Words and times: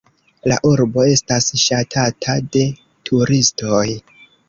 La 0.51 0.55
urbo 0.69 1.05
estas 1.17 1.51
ŝatata 1.65 2.37
de 2.57 2.67
turistoj. 3.11 3.89